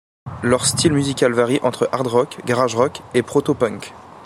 [0.41, 3.93] Leur style musical varie entre hard rock, garage rock et protopunk.